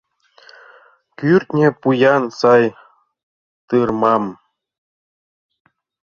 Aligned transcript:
Кӱртньӧ 1.19 1.67
пӱян 1.81 2.23
сай 2.39 2.63
тырмам 3.67 4.23